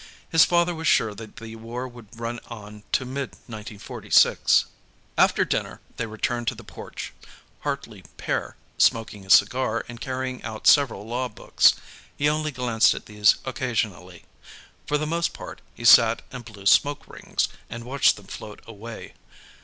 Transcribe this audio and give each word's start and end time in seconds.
His 0.29 0.43
father 0.45 0.73
was 0.73 0.87
sure 0.87 1.13
that 1.13 1.35
the 1.35 1.55
War 1.57 1.87
would 1.87 2.19
run 2.19 2.39
on 2.47 2.81
to 2.91 3.05
mid 3.05 3.33
1946. 3.45 4.65
After 5.15 5.45
dinner, 5.45 5.79
they 5.97 6.07
returned 6.07 6.47
to 6.47 6.55
the 6.55 6.63
porch, 6.63 7.13
Hartley 7.59 8.01
père 8.17 8.55
smoking 8.79 9.27
a 9.27 9.29
cigar 9.29 9.85
and 9.87 10.01
carrying 10.01 10.41
out 10.43 10.65
several 10.65 11.05
law 11.05 11.27
books. 11.27 11.75
He 12.17 12.27
only 12.27 12.49
glanced 12.49 12.95
at 12.95 13.05
these 13.05 13.35
occasionally; 13.45 14.25
for 14.87 14.97
the 14.97 15.05
most 15.05 15.33
part, 15.33 15.61
he 15.75 15.85
sat 15.85 16.23
and 16.31 16.43
blew 16.45 16.65
smoke 16.65 17.07
rings, 17.07 17.47
and 17.69 17.83
watched 17.83 18.15
them 18.15 18.25
float 18.25 18.63
away. 18.65 19.13